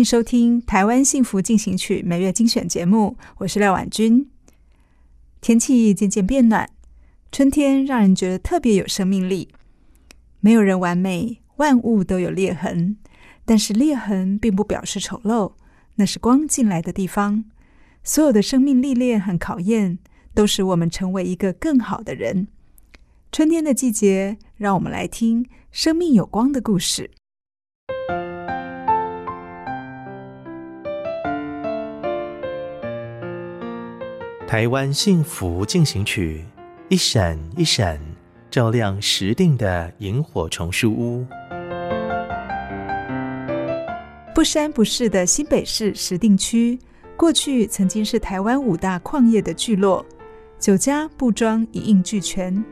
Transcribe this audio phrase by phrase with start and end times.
[0.00, 4.30] 迎收听《台湾幸福进行曲》每月精选节目，我是廖婉君。
[5.42, 6.70] 天气渐渐变暖，
[7.30, 9.50] 春天让人觉得特别有生命力。
[10.40, 12.96] 没有人完美，万物都有裂痕，
[13.44, 15.52] 但是裂痕并不表示丑陋，
[15.96, 17.44] 那是光进来的地方。
[18.02, 19.98] 所有的生命历练和考验，
[20.32, 22.48] 都使我们成为一个更好的人。
[23.30, 27.10] 春天的季节，让我们来听生命有光的故事。
[34.50, 36.44] 台湾幸福进行曲，
[36.88, 38.00] 一闪一闪
[38.50, 41.24] 照亮石碇的萤火虫书屋。
[44.34, 46.76] 不山不市的新北市石碇区，
[47.16, 50.04] 过去曾经是台湾五大矿业的聚落，
[50.58, 52.64] 酒家、布庄一应俱全。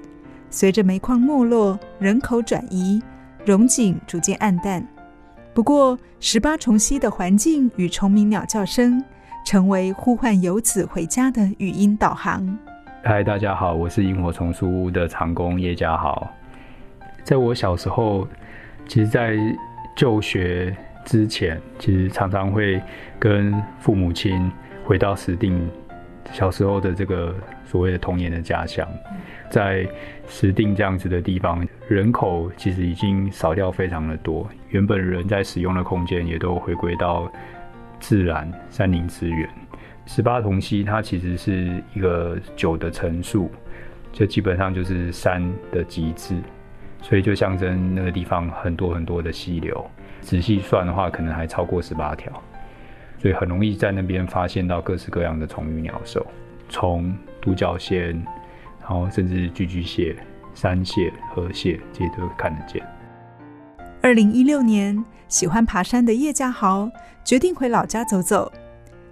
[0.50, 3.00] 随着煤矿没落，人口转移，
[3.46, 4.84] 荣景逐渐黯淡。
[5.54, 9.00] 不过，十八重溪的环境与虫鸣鸟叫声。
[9.44, 12.58] 成为呼唤游子回家的语音导航。
[13.02, 16.30] 嗨，大家好，我是萤火虫书屋的长工叶家豪。
[17.24, 18.26] 在我小时候，
[18.86, 19.36] 其实，在
[19.96, 22.80] 就学之前，其实常常会
[23.18, 24.50] 跟父母亲
[24.84, 25.58] 回到石定
[26.32, 28.86] 小时候的这个所谓的童年的家乡。
[29.48, 29.86] 在
[30.26, 37.30] 石定这样子的地方，人口其实已经少掉非常的多，原本人在使用的空间也都回归到。
[38.00, 39.48] 自然山林资源，
[40.06, 43.50] 十八铜溪它其实是一个九的乘数，
[44.12, 46.36] 就基本上就是山的极致，
[47.02, 49.84] 所以就象征那个地方很多很多的溪流。
[50.20, 52.32] 仔细算的话，可能还超过十八条，
[53.18, 56.26] 所以很容易在那边发现到各式各样的虫鱼鸟兽，
[56.68, 58.10] 从独角仙，
[58.80, 60.16] 然后甚至寄居蟹、
[60.54, 62.84] 山蟹、河蟹，这些都看得见。
[64.00, 66.88] 二零一六年，喜欢爬山的叶家豪
[67.24, 68.50] 决定回老家走走。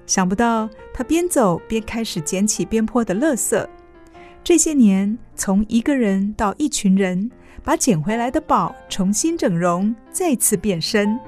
[0.07, 3.67] 想不到，他边走边开始捡起边坡的垃圾。
[4.45, 7.29] 这些年，从一个人到一群人，
[7.65, 11.19] 把捡回来的宝重新整容，再次变身。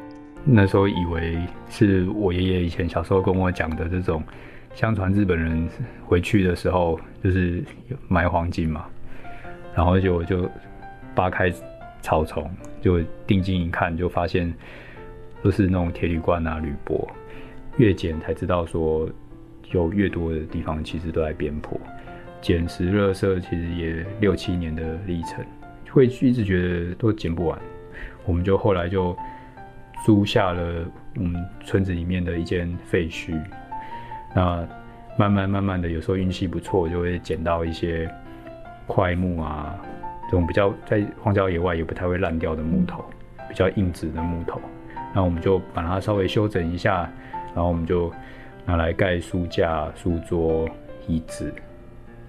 [0.45, 1.37] 那时候以为
[1.69, 4.23] 是我爷爷以前小时候跟我讲的这种，
[4.73, 5.69] 相传日本人
[6.07, 7.65] 回去的时候就是
[8.07, 8.87] 埋黄金嘛，
[9.75, 10.49] 然后就我就
[11.13, 11.53] 扒开。
[12.01, 12.51] 草丛
[12.81, 14.53] 就定睛一看，就发现
[15.43, 17.09] 都是那种铁铝罐啊、铝箔。
[17.77, 19.09] 越捡才知道说，
[19.71, 21.79] 有越多的地方其实都在边坡。
[22.41, 25.45] 捡拾垃圾其实也六七年的历程，
[25.91, 27.59] 会一直觉得都捡不完。
[28.25, 29.17] 我们就后来就
[30.05, 30.85] 租下了
[31.17, 33.41] 我们村子里面的一间废墟。
[34.35, 34.67] 那
[35.19, 38.09] 慢慢慢慢的，有时候运气不错，就会捡到一些
[38.87, 39.77] 块木啊。
[40.31, 43.03] 这种比较在荒郊野外也不太会烂掉的木头，
[43.49, 44.61] 比较硬质的木头，
[45.15, 47.11] 那我们就把它稍微修整一下，
[47.55, 48.13] 然后我们就
[48.67, 50.69] 拿来盖书架、书桌、
[51.07, 51.51] 椅子，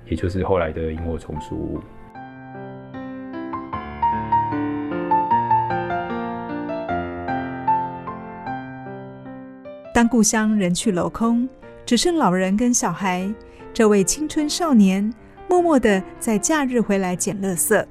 [0.05, 1.81] 也就是后来的萤火虫书屋。
[9.93, 11.49] 当故乡人去楼空，
[11.85, 13.29] 只剩老人跟小孩，
[13.73, 15.13] 这位青春少年。
[15.49, 17.83] 默默的在假日回来捡垃圾，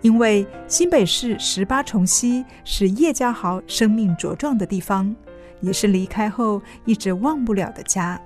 [0.00, 5.14] 因为新北市十八重溪是叶家豪生命茁壮的地方，
[5.60, 8.20] 也是离开后一直忘不了的家。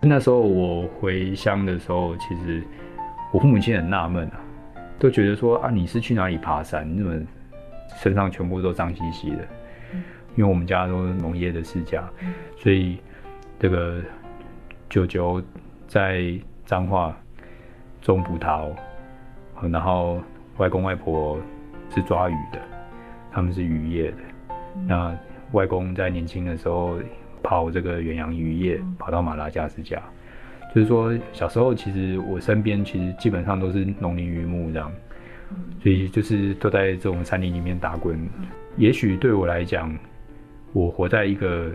[0.00, 2.64] 那时候我回乡的时候，其实
[3.30, 4.40] 我父母亲很纳闷啊，
[4.98, 6.84] 都觉得说啊，你是去哪里爬山？
[6.92, 7.14] 你怎么
[8.02, 9.46] 身上全部都脏兮兮的？
[10.34, 12.10] 因为我们家都是农业的世家，
[12.58, 12.98] 所以
[13.60, 14.02] 这个
[14.88, 15.40] 舅舅
[15.86, 16.24] 在
[16.66, 17.16] 彰化。
[18.00, 18.70] 种葡萄，
[19.70, 20.20] 然后
[20.56, 21.38] 外公外婆
[21.94, 22.58] 是抓鱼的，
[23.30, 24.18] 他们是渔业的。
[24.86, 25.16] 那
[25.52, 26.98] 外公在年轻的时候
[27.42, 30.00] 跑这个远洋渔业，跑到马拉加斯加。
[30.74, 34.92] 就是说，小时候其实我身边其实基本上都是农林渔牧这样，
[35.82, 38.16] 所以就是都在这种山林里面打滚。
[38.76, 39.92] 也许对我来讲，
[40.72, 41.68] 我活在一个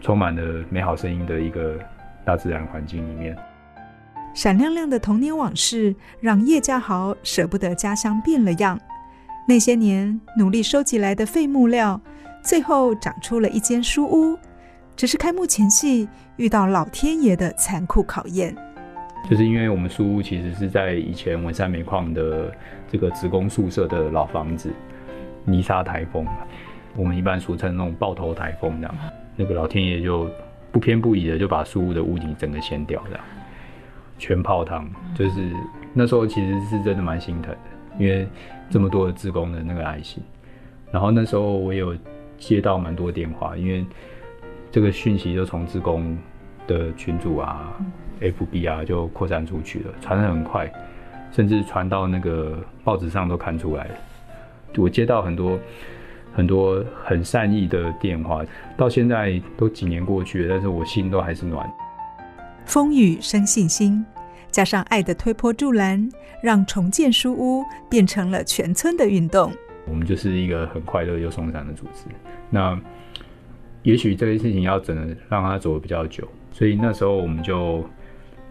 [0.00, 1.78] 充满了美好声音的一个
[2.24, 3.36] 大自然环境里面。
[4.36, 8.78] 闪亮亮的童年往事，让叶家豪舍不得家乡变了样。
[9.48, 11.98] 那些年努力收集来的废木料，
[12.44, 14.38] 最后长出了一间书屋。
[14.94, 16.06] 只是开幕前夕
[16.36, 18.54] 遇到老天爷的残酷考验，
[19.30, 22.52] 就是因为我们书屋其实是在以前文山煤矿的
[22.92, 24.70] 这个职工宿舍的老房子，
[25.46, 26.26] 泥沙台风，
[26.94, 28.94] 我们一般俗称那种爆头台风这样，
[29.34, 30.30] 那个老天爷就
[30.70, 33.24] 不偏不倚的就把书屋的屋顶整个掀掉这样，
[34.18, 35.50] 全泡汤，就是
[35.92, 37.58] 那时候其实是真的蛮心疼的，
[37.98, 38.26] 因为
[38.70, 40.22] 这么多的职工的那个爱心，
[40.90, 41.96] 然后那时候我有
[42.38, 43.84] 接到蛮多电话，因为。
[44.72, 46.18] 这个讯息就从职工
[46.66, 47.72] 的群组啊、
[48.20, 50.70] FB 啊就扩散出去了，传得很快，
[51.32, 53.94] 甚至传到那个报纸上都看出来了。
[54.76, 55.58] 我接到很多
[56.34, 58.44] 很多很善意的电话，
[58.76, 61.66] 到现在都几年过去了，但是我心都还是暖。
[62.66, 64.04] 风雨生信心，
[64.50, 66.08] 加上爱的推波助澜，
[66.42, 69.50] 让重建书屋变成了全村的运动。
[69.86, 72.04] 我们就是一个很快乐又松散的组织。
[72.50, 72.78] 那。
[73.82, 77.88] 也许这个事情要整让它走得比较久，所以那时候我们就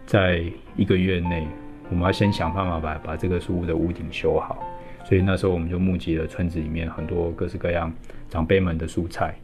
[0.06, 0.42] 在
[0.76, 1.46] 一个月内，
[1.90, 4.66] 我们要先想办法把把这个书屋的屋顶修好。
[5.04, 7.92] 所以那时候我们就募集了村子里面很多各式各样
[8.30, 9.34] 长辈们的蔬菜，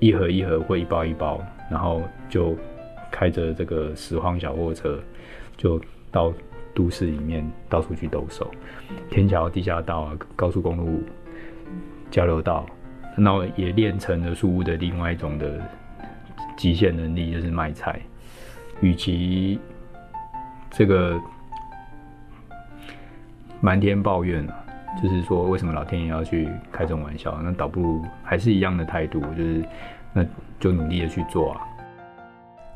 [0.00, 1.38] 一盒一盒或一包一包，
[1.70, 2.00] 然后
[2.30, 2.56] 就
[3.14, 4.98] 开着这个拾荒小货车，
[5.56, 5.80] 就
[6.10, 6.32] 到
[6.74, 8.50] 都市里面到处去兜售，
[9.08, 11.00] 天桥、地下道啊，高速公路
[12.10, 12.66] 交流道。
[13.16, 15.60] 那也练成了树屋的另外一种的
[16.56, 18.00] 极限能力，就是卖菜。
[18.80, 19.60] 与其
[20.68, 21.16] 这个
[23.60, 24.56] 满天抱怨啊，
[25.00, 29.64] 就是说为什么老天爷要去开这种玩笑，那倒不如还是一样的态度，就是
[30.12, 30.26] 那
[30.58, 31.60] 就努力的去做啊。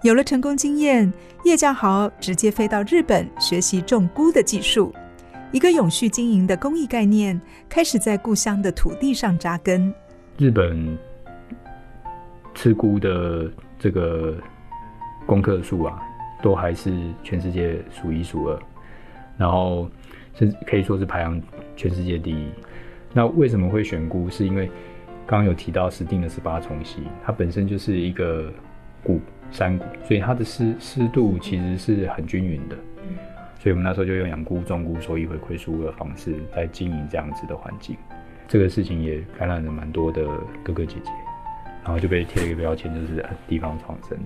[0.02, 1.12] 有了成功经验，
[1.44, 4.94] 叶家豪直接飞到日本学习种菇的技术，
[5.50, 9.92] 一个永续经营的公益概念开始在故乡的土地上扎根。
[10.36, 10.96] 日本
[12.54, 14.36] 吃菇的这个
[15.26, 16.00] 功课数啊，
[16.40, 18.56] 都还是全世界数一数二，
[19.36, 19.90] 然后
[20.34, 21.42] 甚至可以说是排行
[21.74, 22.46] 全世界第一。
[23.12, 24.30] 那为什么会选菇？
[24.30, 24.68] 是因为
[25.26, 28.52] 刚刚有提到石碇的十八重溪，它本身就是一个
[29.02, 32.76] 谷山谷，所以它的湿湿度其实是很均匀的。
[33.58, 37.96] 所以我们那时候就用养菇、种菇、收益回馈书的方式来经营这样子的环境。
[38.46, 40.24] 这个事情也感染了蛮多的
[40.62, 41.10] 哥哥姐姐，
[41.82, 44.16] 然后就被贴了一个标签，就是地方创生。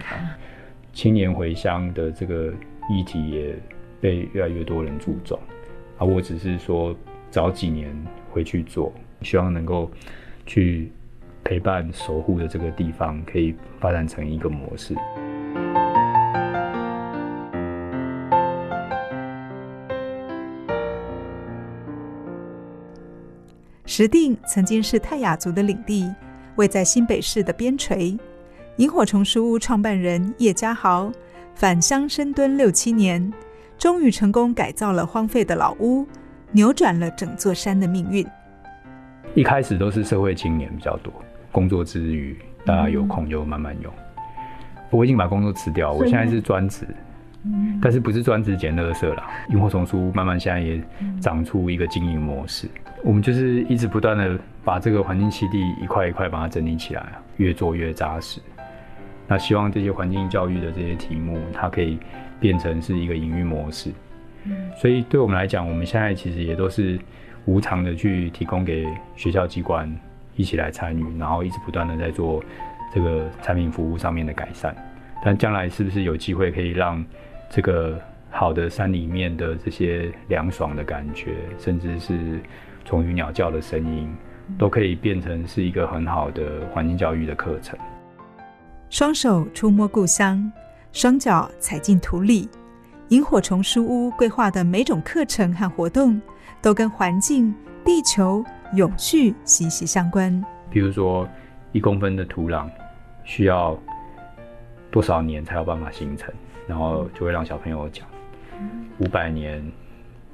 [0.93, 2.53] 青年回乡的这个
[2.91, 3.57] 议题也
[4.01, 5.39] 被越来越多人注重。
[5.97, 6.95] 啊，我只是说
[7.31, 7.91] 早几年
[8.31, 8.93] 回去做，
[9.23, 9.91] 希望能够
[10.45, 10.93] 去
[11.45, 14.95] 陪伴守护的这个地方，可以发展成一个模式。
[23.85, 26.11] 石定曾经是泰雅族的领地，
[26.57, 28.19] 位在新北市的边陲。
[28.77, 31.13] 萤火虫书屋创办人叶家豪
[31.55, 33.31] 返乡深蹲六七年，
[33.77, 36.07] 终于成功改造了荒废的老屋，
[36.53, 38.27] 扭转了整座山的命运。
[39.35, 41.13] 一开始都是社会青年比较多，
[41.53, 43.93] 工作之余大家有空就慢慢用。
[44.91, 46.85] 我已经把工作辞掉，我现在是专职。
[47.81, 50.81] 但是不是专职捡垃圾啦，萤火虫书慢慢现在也
[51.21, 52.69] 长出一个经营模式。
[53.03, 57.05] 我们就是一直不断的把这个环境基地一块一块把它整理起来，
[57.39, 58.41] 越做越扎实。
[59.27, 61.99] 那希望这些环境教育的这些题目，它可以
[62.39, 63.91] 变成是一个营运模式。
[64.77, 66.97] 所以对我们来讲，我们现在其实也都是
[67.47, 69.93] 无偿的去提供给学校机关
[70.37, 72.43] 一起来参与，然后一直不断的在做
[72.95, 74.75] 这个产品服务上面的改善。
[75.25, 77.05] 但将来是不是有机会可以让
[77.49, 82.41] 这个好的山里面的这些凉爽的感觉，甚至是
[82.85, 84.13] 虫语鸟叫的声音，
[84.59, 87.79] 都可以变成是一个很好的环境教育的课程。
[88.91, 90.51] 双手触摸故乡，
[90.93, 92.49] 双脚踩进土里。
[93.09, 96.21] 萤火虫书屋规划的每种课程和活动，
[96.63, 98.43] 都跟环境、地球
[98.75, 100.43] 永续息息相关。
[100.71, 101.29] 比如说，
[101.73, 102.69] 一公分的土壤
[103.25, 103.79] 需要
[104.91, 106.33] 多少年才有办法形成？
[106.67, 108.07] 然后就会让小朋友讲，
[108.99, 109.63] 五百年、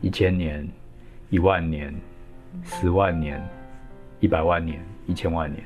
[0.01, 0.69] 一千年、
[1.31, 1.93] 一万年、
[2.63, 3.43] 十万年、
[4.21, 5.65] 一百万年、一千万年，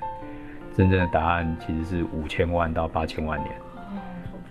[0.75, 3.51] 真正的答案其实是五千万到八千万年。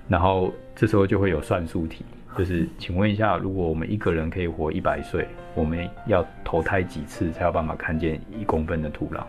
[0.07, 2.05] 然后这时候就会有算术题，
[2.38, 9.23] 就是请问一下，如果我们一个人可以活一百岁，我们要投胎几次才有办法看见一公分的土壤？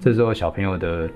[0.00, 1.08] 这时候小朋友的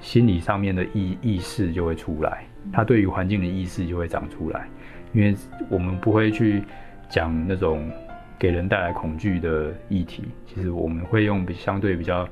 [0.00, 4.68] 心理上面的意意识就会出来，他对于环境的意识就会长出来，
[5.12, 5.34] 因为
[5.68, 6.62] 我们不会去
[7.08, 7.90] 讲那种
[8.38, 12.28] 给人带来恐惧的议题，其实我们会用比相对比较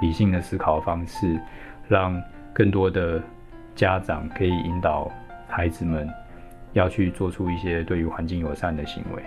[0.00, 1.38] 理性的思考方式，
[1.88, 3.22] 让更多的。
[3.76, 5.12] 家长可以引导
[5.46, 6.08] 孩子们
[6.76, 9.22] 要去做出一些对于环境友善的行为。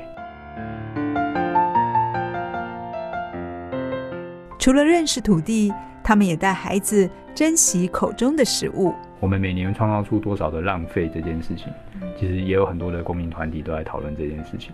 [4.60, 8.94] 除了认识土地，他们也带孩子珍惜口中的食物。
[9.20, 11.74] 我们每年创造出多少的浪费这件事情，
[12.16, 14.72] 其实也有很多的公民团体都在讨论这件事情。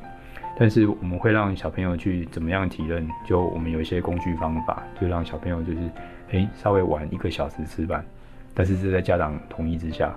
[0.58, 3.08] 但是我们会让小朋友去怎么样体认？
[3.26, 5.80] 就我们有一些工具方法，就让小朋友就是
[6.32, 8.04] 诶稍微晚一个小时吃饭。
[8.54, 10.14] 但是是在家长同意之下，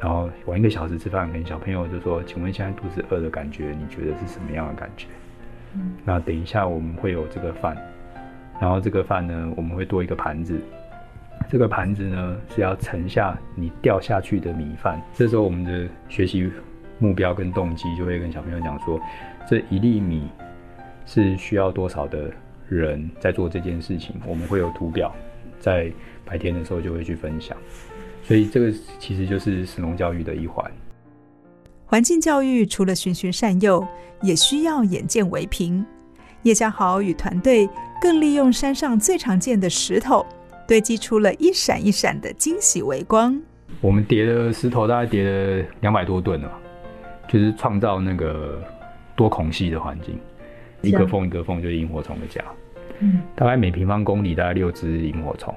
[0.00, 5.06] 然后晚一个小时吃饭，跟小朋友就说：“请问现在肚子饿的感觉，你觉得是什么样的感觉？”
[6.04, 7.76] 那等一下我们会有这个饭，
[8.60, 10.60] 然后这个饭呢，我们会多一个盘子，
[11.48, 15.00] 这个盘子呢是要盛下你掉下去的米饭。
[15.14, 16.50] 这时候我们的学习
[16.98, 19.00] 目标跟动机就会跟小朋友讲说：
[19.48, 20.28] 这一粒米
[21.06, 22.30] 是需要多少的
[22.68, 24.16] 人在做这件事情？
[24.26, 25.14] 我们会有图表
[25.58, 25.92] 在。
[26.24, 27.54] 白天的时候就会去分享，
[28.22, 30.64] 所以这个其实就是神农教育的一环。
[31.84, 33.86] 环境教育除了循循善诱，
[34.22, 35.84] 也需要眼见为凭。
[36.44, 37.68] 叶家豪与团队
[38.00, 40.26] 更利用山上最常见的石头，
[40.66, 43.40] 堆积出了一闪一闪的惊喜微光。
[43.80, 46.50] 我们叠的石头大概叠了两百多吨了，
[47.28, 48.62] 就是创造那个
[49.14, 50.18] 多孔隙的环境，
[50.80, 52.42] 一个缝一个缝就是萤火虫的家。
[53.00, 55.54] 嗯，大概每平方公里大概六只萤火虫。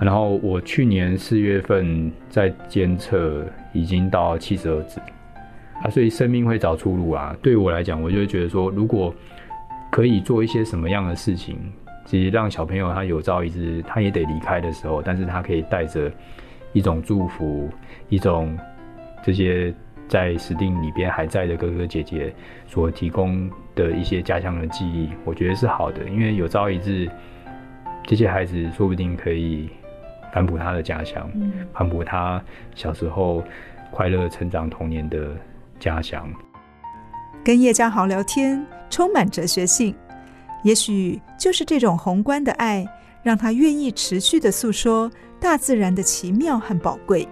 [0.00, 5.00] 然后我去年四月份在监测，已经到七十二只
[5.82, 7.34] 啊，所以生命会找出路啊。
[7.40, 9.14] 对我来讲，我就会觉得说，如果
[9.90, 11.56] 可以做一些什么样的事情，
[12.04, 16.10] 其实让小朋友他有朝一日他也得离开的时候，但是他可以带着
[16.72, 17.70] 一种祝福，
[18.08, 18.58] 一种
[19.22, 19.72] 这些
[20.08, 22.34] 在石碇里边还在的哥哥姐姐
[22.66, 27.08] 所提供的一些家乡的记忆，我觉得是好的，因为有朝一日
[28.04, 29.70] 这些孩子说不定可以。
[30.34, 31.30] 反哺他的家乡，
[31.72, 32.42] 反哺他
[32.74, 33.40] 小时候
[33.92, 35.28] 快乐成长童年的
[35.78, 36.28] 家乡。
[37.44, 39.94] 跟叶家豪聊天，充满哲学性。
[40.64, 42.84] 也许就是这种宏观的爱，
[43.22, 47.28] 让他愿意持续的诉说大自然的奇妙和宝贵。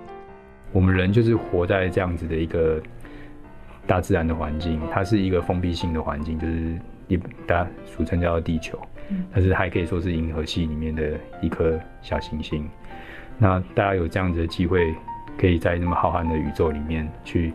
[0.70, 2.80] 我们人就是活在这样子的一个
[3.84, 6.78] 大自然的环境，它是一个封闭性的环境，就是
[7.08, 7.16] 一
[7.48, 8.78] 大家俗称叫做地球，
[9.32, 12.68] 但是还可以说是银河系里面的一颗小行星。
[13.38, 14.94] 那大家有这样子的机会，
[15.38, 17.52] 可以在那么浩瀚的宇宙里面去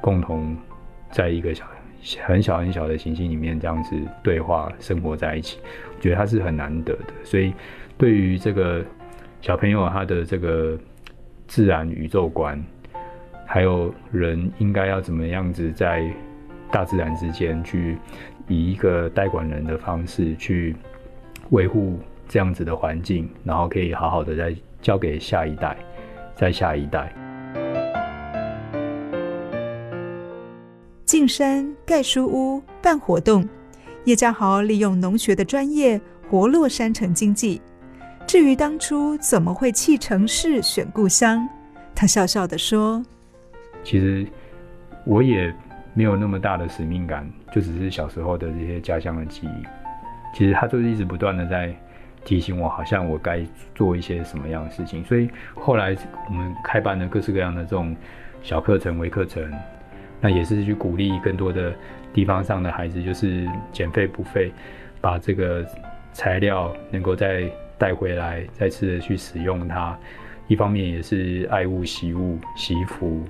[0.00, 0.56] 共同
[1.10, 1.64] 在一个小
[2.24, 5.58] 很小很小的行星里面这样子对话生活在一起，
[5.96, 7.12] 我觉得它是很难得的。
[7.22, 7.52] 所以
[7.98, 8.82] 对于这个
[9.42, 10.78] 小朋友他的这个
[11.46, 12.62] 自然宇宙观，
[13.46, 16.10] 还有人应该要怎么样子在
[16.70, 17.98] 大自然之间去
[18.50, 20.76] 以一个代管人的方式去
[21.48, 24.54] 维护这样子的环境，然后可以好好的再。
[24.82, 25.76] 交给下一代，
[26.34, 27.14] 再下一代。
[31.04, 33.46] 进山盖书屋办活动，
[34.06, 37.60] 叶家豪利用农学的专业活络山城经济。
[38.26, 41.46] 至于当初怎么会弃城市选故乡，
[41.94, 43.04] 他笑笑的说
[43.84, 44.26] ：“其实
[45.04, 45.54] 我也
[45.92, 49.66] 没有那么大的使命感，就只是小时候的这些家乡的记忆。
[50.34, 51.74] 其实他就是一直不断的在。”
[52.22, 53.40] 提醒我，好像我该
[53.74, 55.96] 做一些什么样的事情，所以后来
[56.28, 57.96] 我们开办了各式各样的这种
[58.42, 59.50] 小课程、微课程，
[60.20, 61.72] 那也是去鼓励更多的
[62.12, 64.52] 地方上的孩子，就是减费补费，
[65.00, 65.64] 把这个
[66.12, 69.98] 材料能够再带回来，再次的去使用它。
[70.46, 73.24] 一方面也是爱物惜物惜福，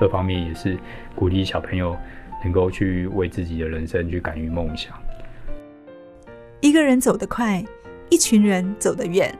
[0.00, 0.76] 二方面也是
[1.14, 1.96] 鼓励小朋友
[2.42, 4.92] 能够去为自己的人生去敢于梦想。
[6.60, 7.64] 一个人走得快。
[8.10, 9.34] 一群人走得远，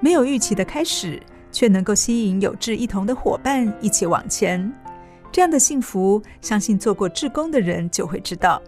[0.00, 1.22] 没有预期的开始，
[1.52, 4.72] 却能够吸引有志一同的伙伴一起往前。
[5.30, 8.60] 这样的幸福，相信做过志工的人就会知道。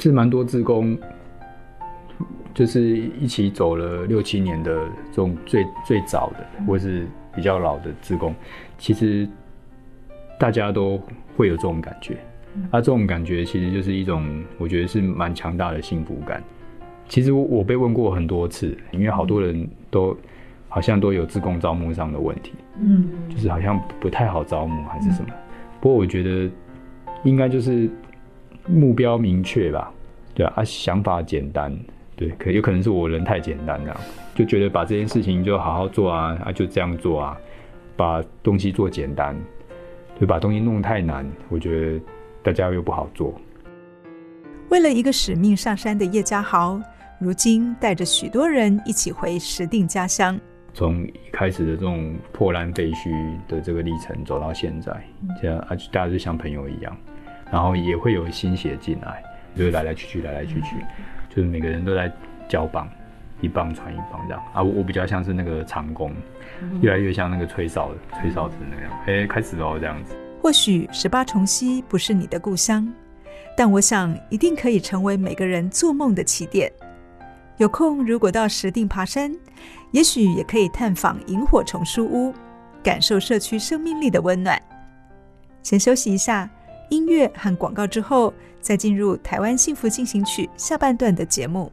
[0.00, 0.98] 是蛮多志工，
[2.52, 4.74] 就是一起走了六七年的
[5.10, 8.34] 这种最最早的，或是比较老的志工，
[8.78, 9.28] 其实
[10.40, 11.00] 大家都
[11.36, 12.16] 会有这种感觉。
[12.70, 16.42] 啊，这种感觉其实就是一种，我觉得是蛮强大的幸福感。
[17.08, 20.16] 其实我被问过很多次，因为好多人都
[20.68, 25.28] 好像都有自工招募上的问题，嗯，就是好像不太好招募还是什么。
[25.80, 26.50] 不过我觉得
[27.22, 27.88] 应该就是
[28.66, 29.92] 目标明确吧，
[30.34, 31.72] 对啊，啊想法简单，
[32.16, 34.00] 对，可有可能是我人太简单了，
[34.34, 37.38] 就觉得把这件事情就好好做啊，啊就这样做啊，
[37.96, 39.36] 把东西做简单，
[40.18, 42.00] 对把东西弄太难，我觉得
[42.46, 43.34] 大家又不好做。
[44.68, 46.80] 为了一个使命上山的叶家豪，
[47.18, 50.38] 如今带着许多人一起回石定家乡。
[50.72, 54.92] 从一开始的这种破烂废墟的这个历程走到现在，
[55.42, 56.96] 这样啊，大家就像朋友一样，
[57.50, 59.24] 然后也会有新血进来，
[59.56, 60.76] 就是来来去去，来来去去，
[61.28, 62.12] 就是每个人都在
[62.48, 62.88] 交棒，
[63.40, 64.62] 一棒传一棒这样啊。
[64.62, 66.12] 我我比较像是那个长工，
[66.80, 70.14] 越来越像那个吹哨的吹哨子那样，哎、欸，开始喽这样子。
[70.40, 72.92] 或许十八重溪不是你的故乡，
[73.56, 76.72] 但我想一定可以成为每个人做梦的起点。
[77.56, 79.34] 有空如果到石碇爬山，
[79.90, 82.32] 也许也可以探访萤火虫书屋，
[82.82, 84.60] 感受社区生命力的温暖。
[85.62, 86.48] 先休息一下，
[86.90, 91.72] 音乐和广告之后，再进入《台湾幸福进行曲》下半段的节目。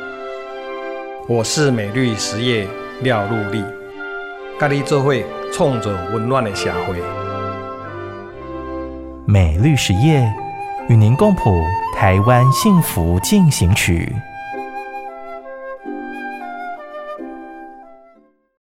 [1.27, 2.67] 我是美绿实业
[3.03, 3.63] 廖陆立，
[4.59, 5.13] 跟你做伙
[5.53, 6.95] 创造温暖的社会。
[9.25, 10.27] 美绿实业
[10.89, 11.63] 与您共谱
[11.95, 14.11] 台湾幸福进行曲。